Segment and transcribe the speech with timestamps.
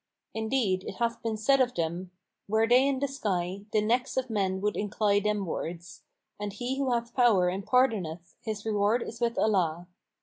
[0.33, 2.09] Indeed, it hath been said of them,
[2.47, 6.01] 'Were they in the sky, the necks of men would incline themwards';
[6.39, 9.85] and he who hath the power and pardoneth, his reward is with Allah.